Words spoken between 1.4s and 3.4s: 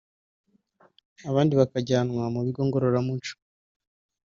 bakajyanwa mu bigo ngororamuco